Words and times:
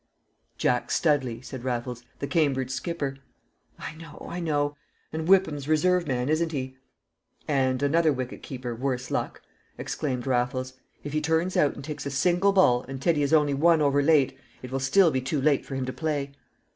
'""Jack 0.57 0.89
Studley," 0.89 1.41
said 1.41 1.63
Raffles, 1.63 2.01
"the 2.17 2.25
Cambridge 2.25 2.71
skipper." 2.71 3.17
"I 3.77 3.93
know! 3.93 4.25
I 4.27 4.39
know! 4.39 4.75
And 5.13 5.27
Whipham's 5.27 5.67
reserve 5.67 6.07
man, 6.07 6.27
isn't 6.27 6.51
he?" 6.53 6.75
"And 7.47 7.83
another 7.83 8.11
wicket 8.11 8.41
keeper, 8.41 8.73
worse 8.73 9.11
luck!" 9.11 9.43
exclaimed 9.77 10.25
Raffles. 10.25 10.73
"If 11.03 11.13
he 11.13 11.21
turns 11.21 11.55
out 11.55 11.75
and 11.75 11.83
takes 11.83 12.07
a 12.07 12.09
single 12.09 12.51
ball, 12.51 12.83
and 12.87 12.99
Teddy 12.99 13.21
is 13.21 13.31
only 13.31 13.53
one 13.53 13.79
over 13.79 14.01
late, 14.01 14.35
it 14.63 14.71
will 14.71 14.79
still 14.79 15.11
be 15.11 15.21
too 15.21 15.39
late 15.39 15.67
for 15.67 15.75
him 15.75 15.85
to 15.85 15.93
play." 15.93 16.31